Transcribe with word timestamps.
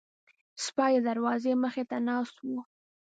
سپي 0.65 0.93
د 1.01 1.03
دروازې 1.09 1.51
مخې 1.63 1.83
ته 1.89 1.97
ناست 2.07 2.35
وو. 2.47 2.59